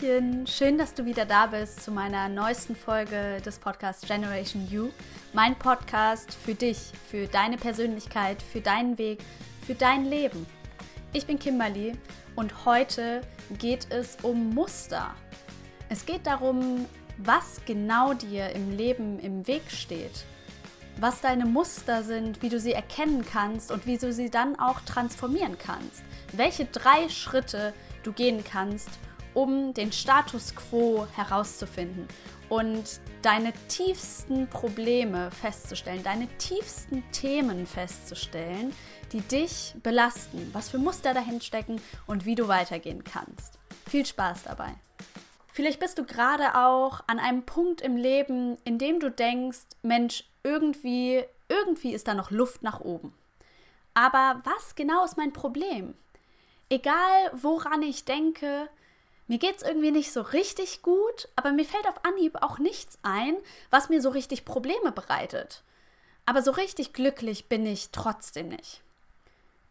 [0.00, 4.90] Hallöchen, schön, dass du wieder da bist zu meiner neuesten Folge des Podcasts Generation You.
[5.32, 9.20] Mein Podcast für dich, für deine Persönlichkeit, für deinen Weg,
[9.66, 10.46] für dein Leben.
[11.12, 11.92] Ich bin Kimberly
[12.36, 13.22] und heute
[13.58, 15.14] geht es um Muster.
[15.88, 16.86] Es geht darum,
[17.18, 20.24] was genau dir im Leben im Weg steht,
[20.98, 24.80] was deine Muster sind, wie du sie erkennen kannst und wie du sie dann auch
[24.82, 26.02] transformieren kannst.
[26.32, 28.88] Welche drei Schritte du gehen kannst,
[29.34, 32.06] um den Status quo herauszufinden
[32.48, 38.74] und deine tiefsten Probleme festzustellen, deine tiefsten Themen festzustellen,
[39.12, 43.58] die dich belasten, was für Muster dahin stecken und wie du weitergehen kannst.
[43.88, 44.74] Viel Spaß dabei.
[45.52, 50.24] Vielleicht bist du gerade auch an einem Punkt im Leben, in dem du denkst, Mensch,
[50.42, 53.12] irgendwie, irgendwie ist da noch Luft nach oben.
[53.94, 55.94] Aber was genau ist mein Problem?
[56.68, 58.68] Egal, woran ich denke,
[59.30, 62.98] mir geht es irgendwie nicht so richtig gut, aber mir fällt auf Anhieb auch nichts
[63.02, 63.36] ein,
[63.70, 65.62] was mir so richtig Probleme bereitet.
[66.26, 68.82] Aber so richtig glücklich bin ich trotzdem nicht.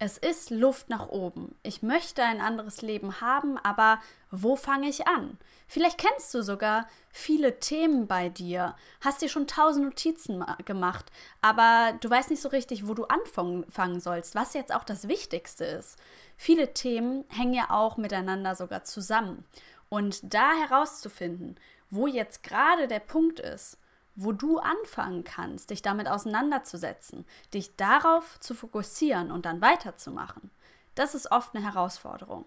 [0.02, 1.55] Es ist Luft nach oben.
[1.61, 4.00] Ich möchte ein anderes Leben haben, aber
[4.31, 5.38] wo fange ich an?
[5.67, 11.11] Vielleicht kennst du sogar viele Themen bei dir, hast dir schon tausend Notizen gemacht,
[11.42, 15.66] aber du weißt nicht so richtig, wo du anfangen sollst, was jetzt auch das Wichtigste
[15.66, 15.97] ist.
[16.38, 19.44] Viele Themen hängen ja auch miteinander sogar zusammen.
[19.89, 23.77] Und da herauszufinden, wo jetzt gerade der Punkt ist,
[24.22, 30.52] wo du anfangen kannst, dich damit auseinanderzusetzen, dich darauf zu fokussieren und dann weiterzumachen,
[30.95, 32.44] das ist oft eine Herausforderung.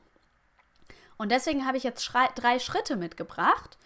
[1.17, 3.79] Und deswegen habe ich jetzt drei Schritte mitgebracht,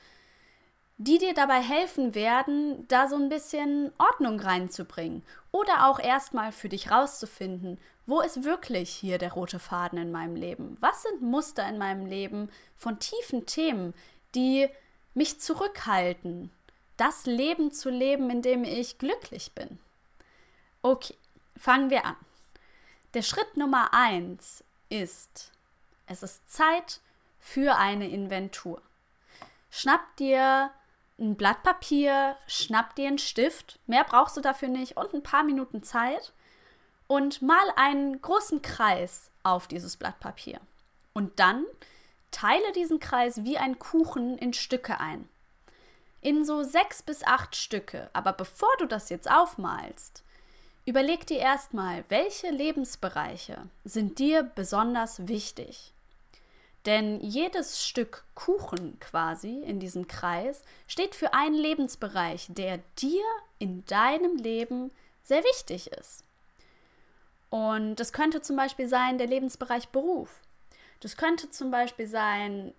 [0.99, 6.69] die dir dabei helfen werden, da so ein bisschen Ordnung reinzubringen oder auch erstmal für
[6.69, 10.77] dich rauszufinden, wo ist wirklich hier der rote Faden in meinem Leben?
[10.81, 13.95] Was sind Muster in meinem Leben von tiefen Themen,
[14.35, 14.69] die
[15.15, 16.51] mich zurückhalten,
[16.97, 19.79] das Leben zu leben, in dem ich glücklich bin.
[20.83, 21.17] Okay,
[21.57, 22.17] fangen wir an.
[23.15, 25.53] Der Schritt Nummer eins ist,
[26.07, 27.01] es ist Zeit
[27.39, 28.81] für eine Inventur.
[29.71, 30.71] Schnapp dir
[31.19, 35.45] ein Blatt Papier, schnapp dir einen Stift, mehr brauchst du dafür nicht und ein paar
[35.45, 36.33] Minuten Zeit
[37.07, 40.61] und mal einen großen Kreis auf dieses Blatt Papier.
[41.15, 41.65] Und dann
[42.31, 45.29] teile diesen Kreis wie ein Kuchen in Stücke ein
[46.27, 48.11] in so sechs bis acht Stücke.
[48.13, 50.25] Aber bevor du das jetzt aufmalst,
[50.85, 55.93] überleg dir erstmal, welche Lebensbereiche sind dir besonders wichtig.
[56.85, 63.25] Denn jedes Stück Kuchen quasi in diesem Kreis steht für einen Lebensbereich, der dir
[63.61, 64.91] in deinem Leben
[65.23, 66.25] sehr wichtig ist.
[67.51, 70.41] Und das könnte zum Beispiel sein der Lebensbereich Beruf.
[70.99, 72.75] Das könnte zum Beispiel sein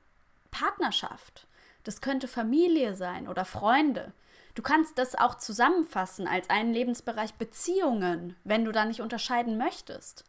[0.52, 1.47] Partnerschaft.
[1.88, 4.12] Das könnte Familie sein oder Freunde.
[4.56, 10.26] Du kannst das auch zusammenfassen als einen Lebensbereich Beziehungen, wenn du da nicht unterscheiden möchtest.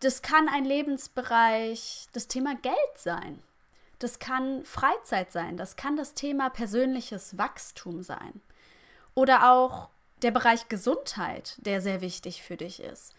[0.00, 3.42] Das kann ein Lebensbereich das Thema Geld sein.
[3.98, 5.56] Das kann Freizeit sein.
[5.56, 8.42] Das kann das Thema persönliches Wachstum sein.
[9.14, 9.88] Oder auch
[10.20, 13.14] der Bereich Gesundheit, der sehr wichtig für dich ist.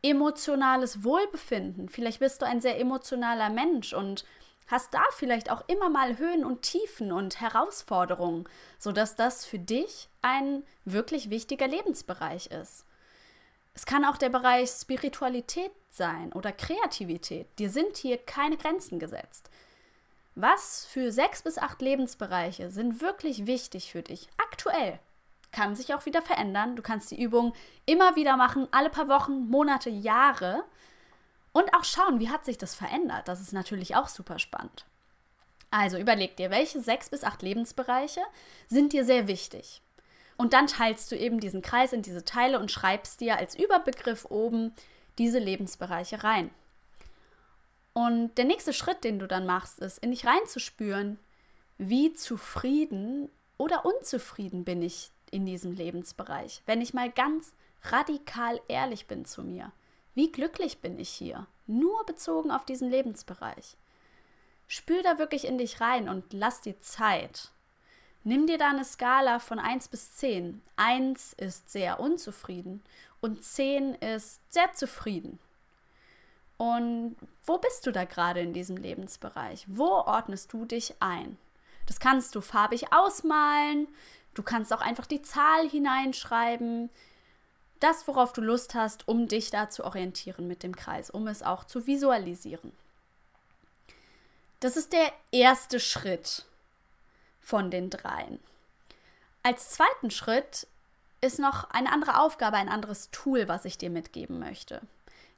[0.00, 1.90] Emotionales Wohlbefinden.
[1.90, 4.24] Vielleicht bist du ein sehr emotionaler Mensch und
[4.66, 10.08] hast da vielleicht auch immer mal Höhen und Tiefen und Herausforderungen, sodass das für dich
[10.22, 12.84] ein wirklich wichtiger Lebensbereich ist.
[13.74, 17.46] Es kann auch der Bereich Spiritualität sein oder Kreativität.
[17.58, 19.50] Dir sind hier keine Grenzen gesetzt.
[20.34, 24.98] Was für sechs bis acht Lebensbereiche sind wirklich wichtig für dich aktuell?
[25.52, 26.76] Kann sich auch wieder verändern.
[26.76, 27.54] Du kannst die Übung
[27.86, 30.64] immer wieder machen, alle paar Wochen, Monate, Jahre.
[31.56, 33.28] Und auch schauen, wie hat sich das verändert.
[33.28, 34.84] Das ist natürlich auch super spannend.
[35.70, 38.20] Also überleg dir, welche sechs bis acht Lebensbereiche
[38.66, 39.80] sind dir sehr wichtig.
[40.36, 44.26] Und dann teilst du eben diesen Kreis in diese Teile und schreibst dir als Überbegriff
[44.26, 44.74] oben
[45.16, 46.50] diese Lebensbereiche rein.
[47.94, 51.18] Und der nächste Schritt, den du dann machst, ist, in dich reinzuspüren,
[51.78, 57.54] wie zufrieden oder unzufrieden bin ich in diesem Lebensbereich, wenn ich mal ganz
[57.84, 59.72] radikal ehrlich bin zu mir.
[60.16, 61.46] Wie glücklich bin ich hier?
[61.66, 63.76] Nur bezogen auf diesen Lebensbereich.
[64.68, 67.50] Spür da wirklich in dich rein und lass dir Zeit.
[68.24, 70.60] Nimm dir da eine Skala von 1 bis 10.
[70.74, 72.82] 1 ist sehr unzufrieden
[73.20, 75.38] und 10 ist sehr zufrieden.
[76.56, 79.64] Und wo bist du da gerade in diesem Lebensbereich?
[79.68, 81.38] Wo ordnest du dich ein?
[81.86, 83.86] Das kannst du farbig ausmalen,
[84.34, 86.90] du kannst auch einfach die Zahl hineinschreiben,
[87.80, 91.42] das, worauf du Lust hast, um dich da zu orientieren mit dem Kreis, um es
[91.42, 92.72] auch zu visualisieren.
[94.60, 96.44] Das ist der erste Schritt
[97.40, 98.40] von den dreien.
[99.42, 100.66] Als zweiten Schritt
[101.20, 104.80] ist noch eine andere Aufgabe, ein anderes Tool, was ich dir mitgeben möchte.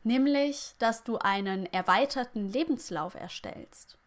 [0.04, 3.98] Nämlich, dass du einen erweiterten Lebenslauf erstellst.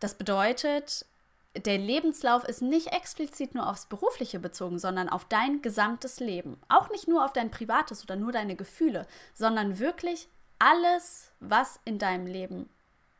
[0.00, 1.06] Das bedeutet,
[1.54, 6.58] der Lebenslauf ist nicht explizit nur aufs Berufliche bezogen, sondern auf dein gesamtes Leben.
[6.68, 10.28] Auch nicht nur auf dein privates oder nur deine Gefühle, sondern wirklich
[10.58, 12.70] alles, was in deinem Leben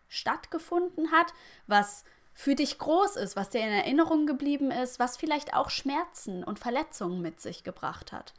[0.09, 1.35] stattgefunden hat,
[1.67, 6.43] was für dich groß ist, was dir in Erinnerung geblieben ist, was vielleicht auch Schmerzen
[6.43, 8.33] und Verletzungen mit sich gebracht hat.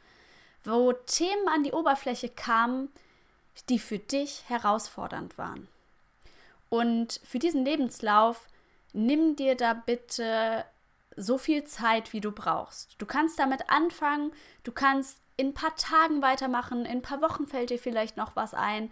[0.64, 2.88] Wo Themen an die Oberfläche kamen,
[3.68, 5.68] die für dich herausfordernd waren.
[6.68, 8.48] Und für diesen Lebenslauf
[8.94, 10.64] nimm dir da bitte
[11.16, 12.96] so viel Zeit, wie du brauchst.
[12.98, 14.32] Du kannst damit anfangen,
[14.62, 18.36] du kannst in ein paar Tagen weitermachen, in ein paar Wochen fällt dir vielleicht noch
[18.36, 18.90] was ein.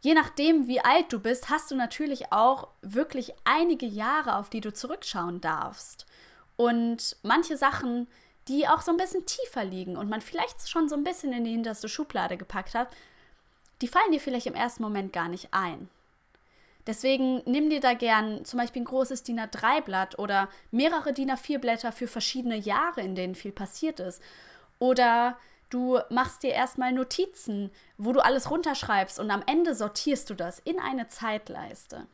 [0.00, 4.60] Je nachdem, wie alt du bist, hast du natürlich auch wirklich einige Jahre, auf die
[4.60, 6.06] du zurückschauen darfst.
[6.56, 8.08] Und manche Sachen,
[8.48, 11.44] die auch so ein bisschen tiefer liegen und man vielleicht schon so ein bisschen in
[11.44, 12.88] die hinterste Schublade gepackt hat,
[13.80, 15.88] die fallen dir vielleicht im ersten Moment gar nicht ein.
[16.86, 21.92] Deswegen nimm dir da gern zum Beispiel ein großes DIN A3-Blatt oder mehrere DIN A4-Blätter
[21.92, 24.22] für verschiedene Jahre, in denen viel passiert ist.
[24.78, 25.36] Oder
[25.72, 30.58] Du machst dir erstmal Notizen, wo du alles runterschreibst und am Ende sortierst du das
[30.58, 32.06] in eine Zeitleiste.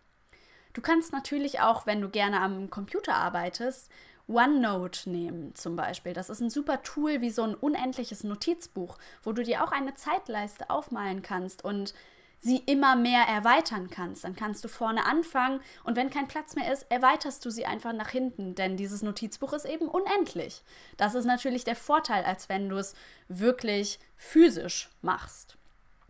[0.75, 3.91] Du kannst natürlich auch, wenn du gerne am Computer arbeitest,
[4.29, 6.13] OneNote nehmen zum Beispiel.
[6.13, 9.95] Das ist ein super Tool wie so ein unendliches Notizbuch, wo du dir auch eine
[9.95, 11.95] Zeitleiste aufmalen kannst und
[12.41, 14.25] sie immer mehr erweitern kannst.
[14.25, 17.93] Dann kannst du vorne anfangen und wenn kein Platz mehr ist, erweiterst du sie einfach
[17.93, 20.63] nach hinten, denn dieses Notizbuch ist eben unendlich.
[20.97, 22.95] Das ist natürlich der Vorteil, als wenn du es
[23.29, 25.57] wirklich physisch machst.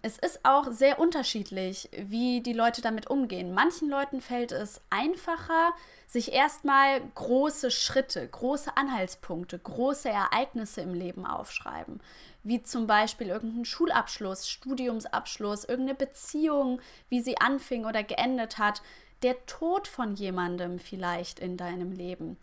[0.00, 3.52] Es ist auch sehr unterschiedlich, wie die Leute damit umgehen.
[3.52, 5.72] Manchen Leuten fällt es einfacher,
[6.06, 12.00] sich erstmal große Schritte, große Anhaltspunkte, große Ereignisse im Leben aufschreiben
[12.48, 18.82] wie zum Beispiel irgendein Schulabschluss, Studiumsabschluss, irgendeine Beziehung, wie sie anfing oder geendet hat,
[19.22, 22.38] der Tod von jemandem vielleicht in deinem Leben.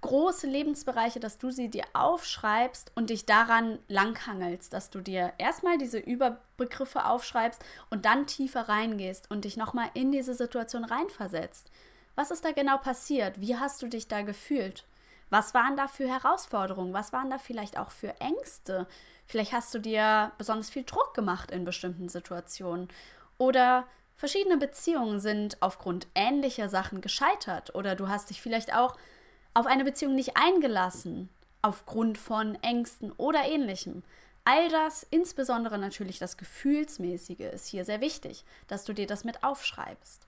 [0.00, 5.76] Große Lebensbereiche, dass du sie dir aufschreibst und dich daran langhangelst, dass du dir erstmal
[5.76, 11.70] diese Überbegriffe aufschreibst und dann tiefer reingehst und dich nochmal in diese Situation reinversetzt.
[12.14, 13.40] Was ist da genau passiert?
[13.40, 14.86] Wie hast du dich da gefühlt?
[15.30, 16.92] Was waren da für Herausforderungen?
[16.94, 18.86] Was waren da vielleicht auch für Ängste?
[19.26, 22.88] Vielleicht hast du dir besonders viel Druck gemacht in bestimmten Situationen.
[23.36, 27.74] Oder verschiedene Beziehungen sind aufgrund ähnlicher Sachen gescheitert.
[27.74, 28.96] Oder du hast dich vielleicht auch
[29.56, 31.30] auf eine Beziehung nicht eingelassen,
[31.62, 34.02] aufgrund von Ängsten oder ähnlichem.
[34.44, 39.42] All das, insbesondere natürlich das Gefühlsmäßige, ist hier sehr wichtig, dass du dir das mit
[39.42, 40.26] aufschreibst.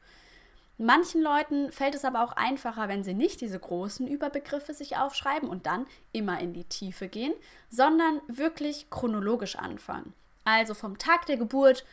[0.78, 5.50] Manchen Leuten fällt es aber auch einfacher, wenn sie nicht diese großen Überbegriffe sich aufschreiben
[5.50, 7.34] und dann immer in die Tiefe gehen,
[7.68, 10.14] sondern wirklich chronologisch anfangen.
[10.44, 11.84] Also vom Tag der Geburt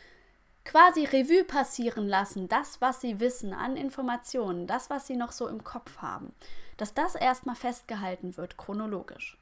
[0.64, 5.48] quasi Revue passieren lassen, das, was sie wissen an Informationen, das, was sie noch so
[5.48, 6.32] im Kopf haben,
[6.76, 9.36] dass das erstmal festgehalten wird, chronologisch.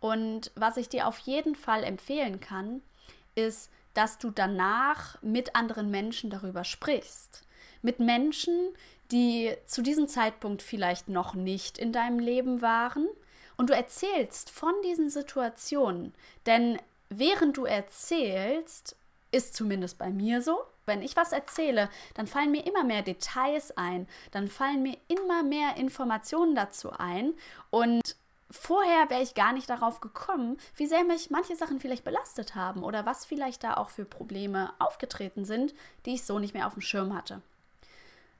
[0.00, 2.82] Und was ich dir auf jeden Fall empfehlen kann,
[3.34, 7.46] ist, dass du danach mit anderen Menschen darüber sprichst
[7.82, 8.72] mit Menschen,
[9.10, 13.08] die zu diesem Zeitpunkt vielleicht noch nicht in deinem Leben waren.
[13.56, 16.14] Und du erzählst von diesen Situationen.
[16.46, 16.78] Denn
[17.10, 18.96] während du erzählst,
[19.30, 23.76] ist zumindest bei mir so, wenn ich was erzähle, dann fallen mir immer mehr Details
[23.76, 27.34] ein, dann fallen mir immer mehr Informationen dazu ein
[27.70, 28.16] und
[28.50, 32.84] vorher wäre ich gar nicht darauf gekommen, wie sehr mich manche Sachen vielleicht belastet haben
[32.84, 35.74] oder was vielleicht da auch für Probleme aufgetreten sind,
[36.04, 37.40] die ich so nicht mehr auf dem Schirm hatte.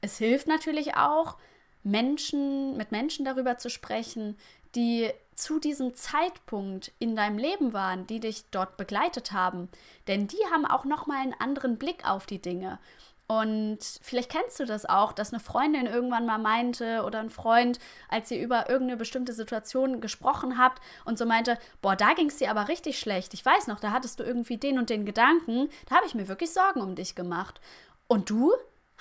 [0.01, 1.37] Es hilft natürlich auch,
[1.85, 4.37] Menschen, mit Menschen darüber zu sprechen,
[4.75, 9.69] die zu diesem Zeitpunkt in deinem Leben waren, die dich dort begleitet haben.
[10.07, 12.79] Denn die haben auch nochmal einen anderen Blick auf die Dinge.
[13.27, 17.79] Und vielleicht kennst du das auch, dass eine Freundin irgendwann mal meinte oder ein Freund,
[18.11, 22.37] als ihr über irgendeine bestimmte Situation gesprochen habt und so meinte, boah, da ging es
[22.37, 23.33] dir aber richtig schlecht.
[23.33, 26.29] Ich weiß noch, da hattest du irgendwie den und den Gedanken, da habe ich mir
[26.29, 27.61] wirklich Sorgen um dich gemacht.
[28.07, 28.53] Und du?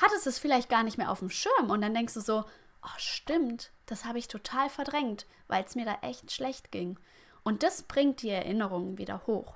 [0.01, 2.43] hattest es vielleicht gar nicht mehr auf dem Schirm und dann denkst du so,
[2.83, 6.97] oh stimmt, das habe ich total verdrängt, weil es mir da echt schlecht ging.
[7.43, 9.55] Und das bringt die Erinnerungen wieder hoch.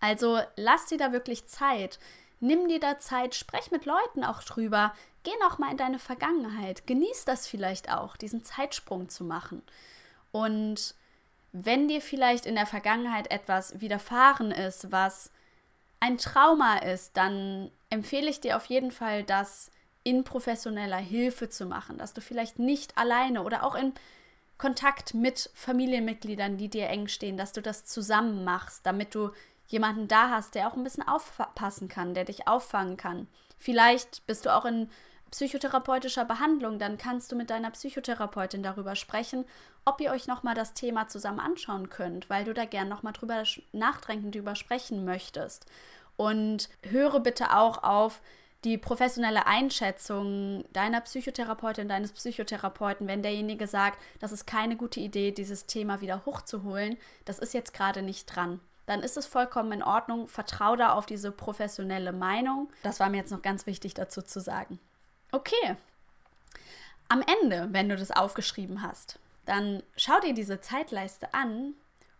[0.00, 1.98] Also lass dir da wirklich Zeit.
[2.40, 4.94] Nimm dir da Zeit, sprech mit Leuten auch drüber.
[5.22, 6.86] Geh noch mal in deine Vergangenheit.
[6.86, 9.62] Genieß das vielleicht auch, diesen Zeitsprung zu machen.
[10.30, 10.94] Und
[11.52, 15.30] wenn dir vielleicht in der Vergangenheit etwas widerfahren ist, was
[16.00, 19.70] ein Trauma ist, dann empfehle ich dir auf jeden Fall, das
[20.04, 23.92] in professioneller Hilfe zu machen, dass du vielleicht nicht alleine oder auch in
[24.58, 29.30] Kontakt mit Familienmitgliedern, die dir eng stehen, dass du das zusammen machst, damit du
[29.66, 33.26] jemanden da hast, der auch ein bisschen aufpassen kann, der dich auffangen kann.
[33.58, 34.90] Vielleicht bist du auch in
[35.30, 39.44] psychotherapeutischer Behandlung, dann kannst du mit deiner Psychotherapeutin darüber sprechen,
[39.84, 43.42] ob ihr euch nochmal das Thema zusammen anschauen könnt, weil du da gern nochmal drüber
[43.72, 45.66] nachdenken, drüber sprechen möchtest.
[46.16, 48.20] Und höre bitte auch auf
[48.64, 55.32] die professionelle Einschätzung deiner Psychotherapeutin, deines Psychotherapeuten, wenn derjenige sagt, das ist keine gute Idee,
[55.32, 59.82] dieses Thema wieder hochzuholen, das ist jetzt gerade nicht dran dann ist es vollkommen in
[59.82, 60.28] Ordnung.
[60.28, 62.70] Vertrau da auf diese professionelle Meinung.
[62.82, 64.78] Das war mir jetzt noch ganz wichtig dazu zu sagen.
[65.32, 65.76] Okay.
[67.08, 71.74] Am Ende, wenn du das aufgeschrieben hast, dann schau dir diese Zeitleiste an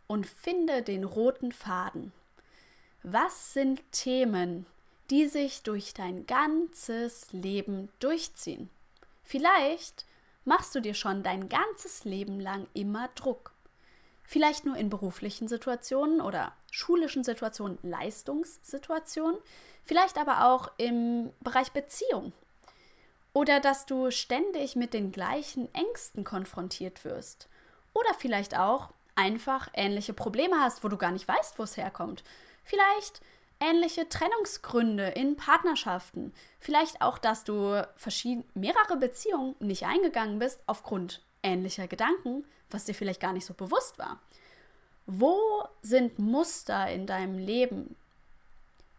[0.07, 2.13] und finde den roten Faden.
[3.03, 4.67] Was sind Themen,
[5.11, 8.70] die sich durch dein ganzes Leben durchziehen?
[9.23, 10.06] Vielleicht
[10.44, 13.52] machst du dir schon dein ganzes Leben lang immer Druck.
[14.25, 19.38] Vielleicht nur in beruflichen Situationen oder schulischen Situationen, Leistungssituationen,
[19.84, 22.32] vielleicht aber auch im Bereich Beziehung.
[23.32, 27.49] Oder dass du ständig mit den gleichen Ängsten konfrontiert wirst.
[27.92, 32.25] Oder vielleicht auch einfach ähnliche Probleme hast, wo du gar nicht weißt, wo es herkommt.
[32.64, 33.20] Vielleicht
[33.61, 36.32] ähnliche Trennungsgründe in Partnerschaften.
[36.58, 37.87] Vielleicht auch, dass du
[38.54, 43.99] mehrere Beziehungen nicht eingegangen bist aufgrund ähnlicher Gedanken, was dir vielleicht gar nicht so bewusst
[43.99, 44.20] war.
[45.06, 45.38] Wo
[45.82, 47.96] sind Muster in deinem Leben?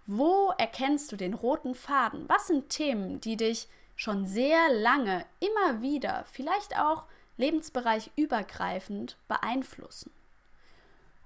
[0.05, 2.29] Wo erkennst du den roten Faden?
[2.29, 7.05] Was sind Themen, die dich schon sehr lange immer wieder, vielleicht auch
[7.37, 10.11] Lebensbereich übergreifend beeinflussen?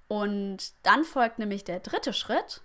[0.08, 2.62] Und dann folgt nämlich der dritte Schritt.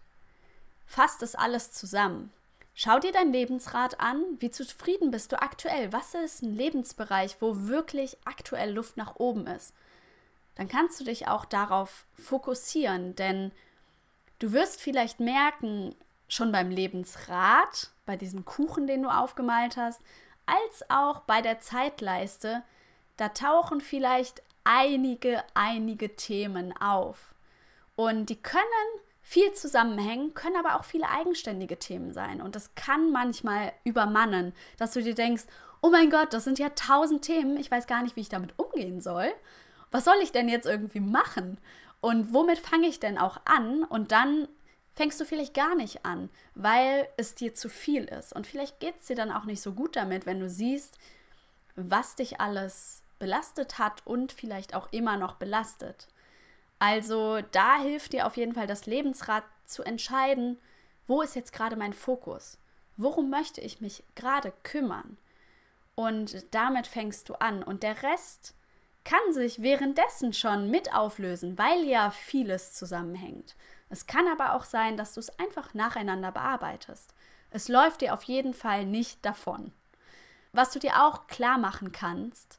[0.87, 2.33] Fass das alles zusammen.
[2.75, 4.23] Schau dir dein Lebensrat an.
[4.41, 5.93] Wie zufrieden bist du aktuell?
[5.93, 9.75] Was ist ein Lebensbereich, wo wirklich aktuell Luft nach oben ist?
[10.57, 13.53] Dann kannst du dich auch darauf fokussieren, denn
[14.39, 15.95] du wirst vielleicht merken,
[16.29, 20.01] schon beim Lebensrat, bei diesem Kuchen, den du aufgemalt hast,
[20.47, 22.63] als auch bei der Zeitleiste,
[23.17, 27.35] da tauchen vielleicht einige, einige Themen auf.
[27.97, 28.65] Und die können
[29.27, 32.43] viel zusammenhängen, können aber auch viele eigenständige Themen sein.
[32.43, 35.45] Und das kann manchmal übermannen, dass du dir denkst,
[35.81, 38.53] oh mein Gott, das sind ja tausend Themen, ich weiß gar nicht, wie ich damit
[38.59, 39.33] umgehen soll.
[39.91, 41.59] Was soll ich denn jetzt irgendwie machen?
[42.03, 43.83] Und womit fange ich denn auch an?
[43.85, 44.47] Und dann
[44.95, 48.35] fängst du vielleicht gar nicht an, weil es dir zu viel ist.
[48.35, 50.99] Und vielleicht geht es dir dann auch nicht so gut damit, wenn du siehst,
[51.77, 56.09] was dich alles belastet hat und vielleicht auch immer noch belastet.
[56.87, 60.59] Also da hilft dir auf jeden Fall das Lebensrad zu entscheiden,
[61.07, 62.59] wo ist jetzt gerade mein Fokus?
[62.99, 65.17] Worum möchte ich mich gerade kümmern?
[65.95, 67.63] Und damit fängst du an.
[67.63, 68.55] Und der Rest
[69.03, 73.57] kann sich währenddessen schon mit auflösen, weil ja vieles zusammenhängt.
[73.89, 77.15] Es kann aber auch sein, dass du es einfach nacheinander bearbeitest.
[77.49, 79.73] Es läuft dir auf jeden Fall nicht davon.
[80.53, 82.59] Was du dir auch klar machen kannst,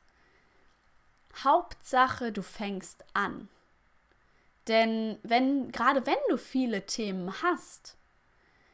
[1.44, 3.50] Hauptsache, du fängst an.
[4.68, 7.98] Denn wenn, gerade wenn du viele Themen hast,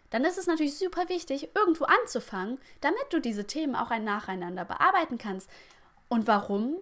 [0.10, 4.65] dann ist es natürlich super wichtig, irgendwo anzufangen, damit du diese Themen auch ein nacheinander
[4.65, 5.50] bearbeiten kannst.
[6.10, 6.77] Und warum?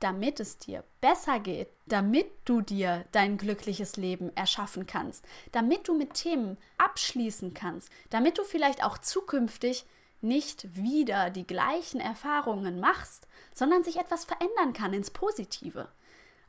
[0.00, 5.94] Damit es dir besser geht, damit du dir dein glückliches Leben erschaffen kannst, damit du
[5.94, 9.86] mit Themen abschließen kannst, damit du vielleicht auch zukünftig
[10.20, 15.88] nicht wieder die gleichen Erfahrungen machst, sondern sich etwas verändern kann ins Positive.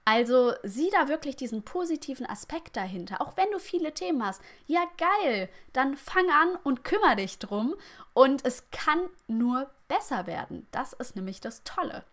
[0.06, 3.22] Also sieh da wirklich diesen positiven Aspekt dahinter.
[3.22, 4.42] Auch wenn du viele Themen hast.
[4.68, 5.50] Ja, geil.
[5.72, 7.76] Dann fang an und kümmere dich drum.
[8.14, 10.68] Und es kann nur besser werden.
[10.72, 12.04] Das ist nämlich das Tolle.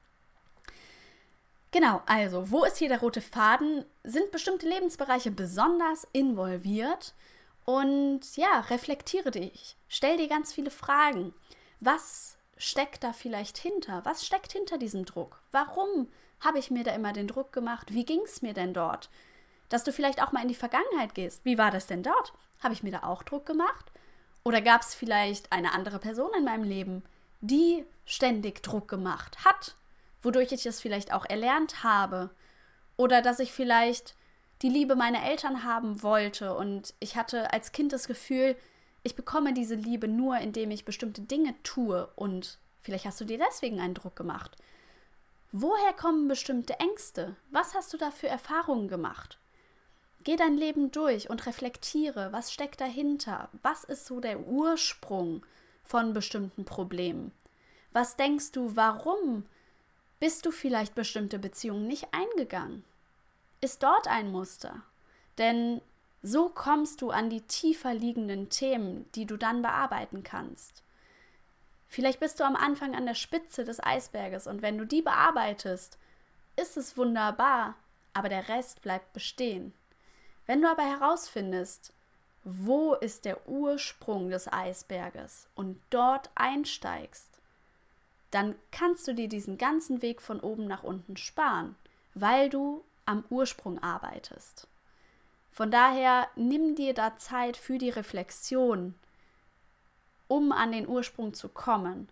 [1.73, 3.85] Genau, also, wo ist hier der rote Faden?
[4.03, 7.15] Sind bestimmte Lebensbereiche besonders involviert?
[7.65, 9.77] Und ja, reflektiere dich.
[9.89, 11.33] Stell dir ganz viele Fragen.
[11.79, 14.05] Was steckt da vielleicht hinter?
[14.05, 15.41] Was steckt hinter diesem Druck?
[15.51, 16.09] Warum
[16.41, 17.93] habe ich mir da immer den Druck gemacht?
[17.93, 19.09] Wie ging es mir denn dort?
[19.71, 21.45] Dass du vielleicht auch mal in die Vergangenheit gehst.
[21.45, 22.35] Wie war das denn dort?
[22.63, 23.91] Habe ich mir da auch Druck gemacht?
[24.45, 27.03] Oder gab es vielleicht eine andere Person in meinem Leben,
[27.41, 29.77] die ständig Druck gemacht hat,
[30.23, 32.31] wodurch ich das vielleicht auch erlernt habe?
[32.97, 34.15] Oder dass ich vielleicht
[34.61, 38.57] die Liebe meiner Eltern haben wollte und ich hatte als Kind das Gefühl,
[39.03, 43.39] ich bekomme diese Liebe nur, indem ich bestimmte Dinge tue und vielleicht hast du dir
[43.39, 44.57] deswegen einen Druck gemacht.
[45.53, 47.35] Woher kommen bestimmte Ängste?
[47.51, 49.39] Was hast du da für Erfahrungen gemacht?
[50.23, 53.49] Geh dein Leben durch und reflektiere, was steckt dahinter?
[53.63, 55.45] Was ist so der Ursprung
[55.83, 57.33] von bestimmten Problemen?
[57.93, 59.47] Was denkst du, warum
[60.21, 62.85] bist du vielleicht bestimmte Beziehungen nicht eingegangen?
[63.63, 64.83] Ist dort ein Muster?
[65.39, 65.81] Denn
[66.23, 70.83] so kommst du an die tiefer liegenden Themen, die du dann bearbeiten kannst.
[71.89, 75.99] Vielleicht bist du am Anfang an der Spitze des Eisberges und wenn du die bearbeitest,
[76.57, 77.75] ist es wunderbar,
[78.13, 79.73] aber der Rest bleibt bestehen.
[80.47, 81.93] Wenn du aber herausfindest,
[82.45, 87.29] wo ist der Ursprung des Eisberges und dort einsteigst,
[88.31, 91.77] dann kannst du dir diesen ganzen Weg von oben nach unten sparen,
[92.15, 94.69] weil du am Ursprung arbeitest.
[95.51, 98.95] Von daher nimm dir da Zeit für die Reflexion,
[100.29, 102.09] um an den Ursprung zu kommen.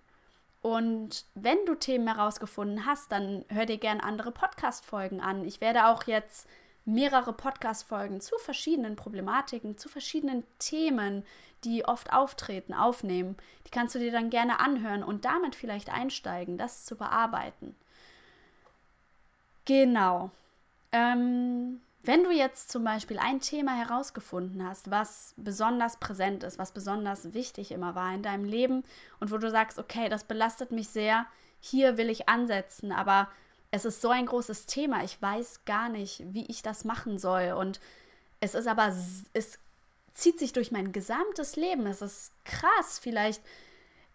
[0.60, 5.44] Und wenn du Themen herausgefunden hast, dann hör dir gerne andere Podcast-Folgen an.
[5.44, 6.48] Ich werde auch jetzt
[6.84, 11.24] mehrere Podcast-Folgen zu verschiedenen Problematiken, zu verschiedenen Themen,
[11.64, 13.36] die oft auftreten, aufnehmen.
[13.66, 17.76] Die kannst du dir dann gerne anhören und damit vielleicht einsteigen, das zu bearbeiten.
[19.64, 20.30] Genau.
[20.92, 26.72] Ähm, wenn du jetzt zum Beispiel ein Thema herausgefunden hast, was besonders präsent ist, was
[26.72, 28.82] besonders wichtig immer war in deinem Leben
[29.20, 31.26] und wo du sagst, okay, das belastet mich sehr,
[31.60, 33.28] hier will ich ansetzen, aber
[33.70, 37.52] es ist so ein großes Thema, ich weiß gar nicht, wie ich das machen soll.
[37.52, 37.78] Und
[38.40, 38.88] es ist aber,
[39.34, 39.58] es
[40.14, 41.86] zieht sich durch mein gesamtes Leben.
[41.86, 43.42] Es ist krass, vielleicht,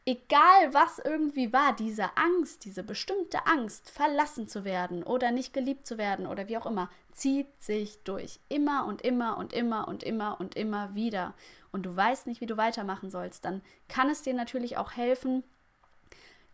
[0.05, 5.88] egal was irgendwie war, diese Angst, diese bestimmte Angst, verlassen zu werden oder nicht geliebt
[5.88, 8.39] zu werden oder wie auch immer, zieht sich durch.
[8.50, 11.33] Immer und immer und immer und immer und immer wieder.
[11.72, 15.43] Und du weißt nicht, wie du weitermachen sollst, dann kann es dir natürlich auch helfen,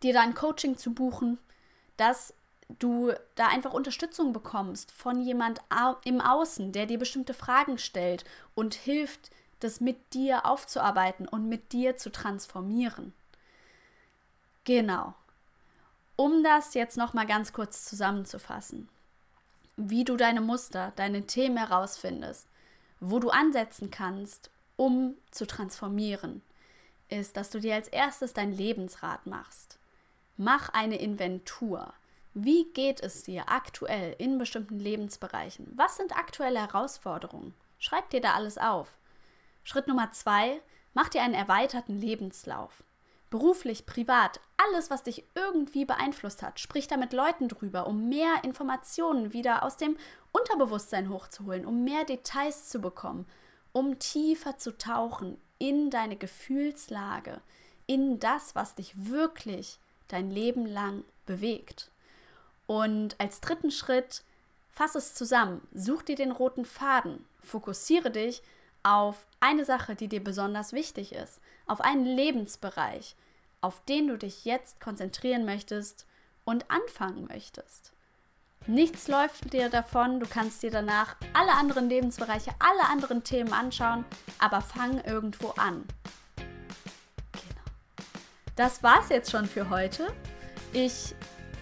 [0.02, 1.38] dir dein Coaching zu buchen,
[1.96, 2.34] das
[2.78, 5.60] du da einfach Unterstützung bekommst von jemand
[6.04, 11.72] im Außen, der dir bestimmte Fragen stellt und hilft, das mit dir aufzuarbeiten und mit
[11.72, 13.12] dir zu transformieren.
[14.64, 15.14] Genau.
[16.16, 18.88] Um das jetzt noch mal ganz kurz zusammenzufassen,
[19.76, 22.46] wie du deine Muster, deine Themen herausfindest,
[23.00, 26.42] wo du ansetzen kannst, um zu transformieren,
[27.08, 29.78] ist, dass du dir als erstes dein Lebensrat machst.
[30.36, 31.92] Mach eine Inventur.
[32.34, 35.72] Wie geht es dir aktuell in bestimmten Lebensbereichen?
[35.76, 37.54] Was sind aktuelle Herausforderungen?
[37.78, 38.88] Schreib dir da alles auf.
[39.64, 40.60] Schritt Nummer zwei,
[40.94, 42.82] mach dir einen erweiterten Lebenslauf.
[43.30, 46.60] Beruflich, privat, alles, was dich irgendwie beeinflusst hat.
[46.60, 49.96] Sprich da mit Leuten drüber, um mehr Informationen wieder aus dem
[50.32, 53.26] Unterbewusstsein hochzuholen, um mehr Details zu bekommen,
[53.72, 57.40] um tiefer zu tauchen in deine Gefühlslage,
[57.86, 61.90] in das, was dich wirklich dein Leben lang bewegt.
[62.66, 64.22] Und als dritten Schritt,
[64.70, 68.42] fass es zusammen, such dir den roten Faden, fokussiere dich
[68.82, 73.16] auf eine Sache, die dir besonders wichtig ist, auf einen Lebensbereich,
[73.60, 76.06] auf den du dich jetzt konzentrieren möchtest
[76.44, 77.92] und anfangen möchtest.
[78.66, 84.04] Nichts läuft dir davon, du kannst dir danach alle anderen Lebensbereiche, alle anderen Themen anschauen,
[84.38, 85.84] aber fang irgendwo an.
[87.32, 87.64] Genau.
[88.56, 90.12] Das war's jetzt schon für heute.
[90.72, 91.14] Ich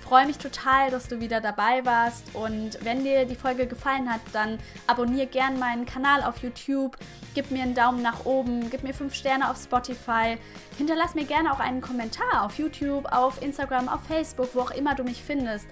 [0.08, 2.34] freue mich total, dass du wieder dabei warst.
[2.34, 6.96] Und wenn dir die Folge gefallen hat, dann abonniere gern meinen Kanal auf YouTube,
[7.34, 10.38] gib mir einen Daumen nach oben, gib mir fünf Sterne auf Spotify,
[10.78, 14.94] hinterlass mir gerne auch einen Kommentar auf YouTube, auf Instagram, auf Facebook, wo auch immer
[14.94, 15.66] du mich findest,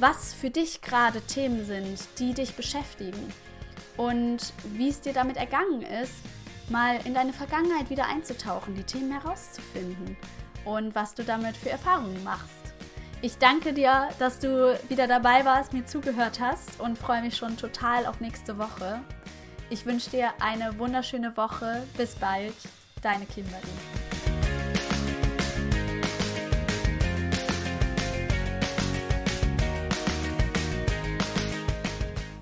[0.00, 3.32] was für dich gerade Themen sind, die dich beschäftigen
[3.96, 6.14] und wie es dir damit ergangen ist,
[6.68, 10.16] mal in deine Vergangenheit wieder einzutauchen, die Themen herauszufinden
[10.64, 12.71] und was du damit für Erfahrungen machst.
[13.24, 17.56] Ich danke dir, dass du wieder dabei warst, mir zugehört hast und freue mich schon
[17.56, 19.00] total auf nächste Woche.
[19.70, 21.86] Ich wünsche dir eine wunderschöne Woche.
[21.96, 22.54] Bis bald,
[23.00, 23.62] deine Kimberly.